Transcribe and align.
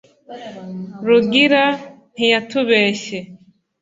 rugira 1.05 1.63
ntiyatubeshye 2.13 3.19